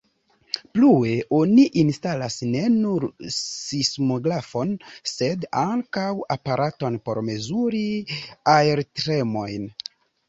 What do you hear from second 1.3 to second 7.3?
oni instalas ne nur sismografon sed ankaŭ aparaton por